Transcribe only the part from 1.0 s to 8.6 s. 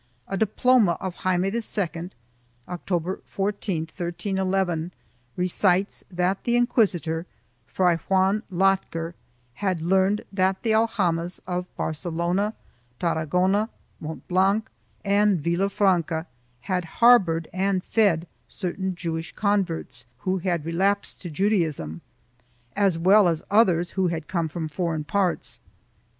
Jaime II, October 14, 1311, recites that the inquisitor, Fray Juan